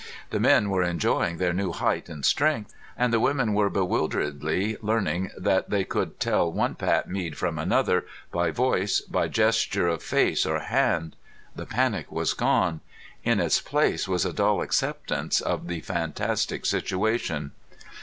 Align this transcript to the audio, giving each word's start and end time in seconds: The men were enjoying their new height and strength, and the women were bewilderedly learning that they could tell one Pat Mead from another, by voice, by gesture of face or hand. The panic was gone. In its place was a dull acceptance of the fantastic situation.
The 0.31 0.39
men 0.39 0.71
were 0.71 0.81
enjoying 0.81 1.37
their 1.37 1.53
new 1.53 1.71
height 1.71 2.09
and 2.09 2.25
strength, 2.25 2.73
and 2.97 3.13
the 3.13 3.19
women 3.19 3.53
were 3.53 3.69
bewilderedly 3.69 4.77
learning 4.81 5.29
that 5.37 5.69
they 5.69 5.83
could 5.83 6.19
tell 6.19 6.51
one 6.51 6.73
Pat 6.73 7.07
Mead 7.07 7.37
from 7.37 7.59
another, 7.59 8.07
by 8.31 8.49
voice, 8.49 9.01
by 9.01 9.27
gesture 9.27 9.87
of 9.87 10.01
face 10.01 10.43
or 10.47 10.57
hand. 10.57 11.15
The 11.55 11.67
panic 11.67 12.11
was 12.11 12.33
gone. 12.33 12.81
In 13.23 13.39
its 13.39 13.61
place 13.61 14.07
was 14.07 14.25
a 14.25 14.33
dull 14.33 14.63
acceptance 14.63 15.39
of 15.39 15.67
the 15.67 15.81
fantastic 15.81 16.65
situation. 16.65 17.51